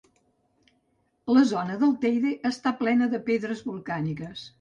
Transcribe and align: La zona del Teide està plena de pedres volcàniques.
La 1.35 1.43
zona 1.49 1.75
del 1.83 1.91
Teide 2.05 2.31
està 2.51 2.73
plena 2.79 3.11
de 3.13 3.21
pedres 3.29 3.63
volcàniques. 3.69 4.47